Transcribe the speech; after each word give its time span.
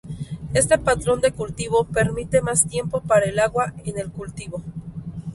Este 0.55 0.79
patrón 0.79 1.21
de 1.21 1.31
cultivo 1.31 1.83
permite 1.83 2.41
más 2.41 2.67
tiempo 2.67 3.01
para 3.01 3.27
el 3.27 3.37
agua 3.37 3.75
en 3.85 3.99
el 3.99 4.11
cultivo. 4.11 4.63